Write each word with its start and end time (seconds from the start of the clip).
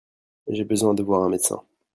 J'ai 0.47 0.63
besoin 0.63 0.95
de 0.95 1.03
voir 1.03 1.21
un 1.21 1.29
médecin. 1.29 1.61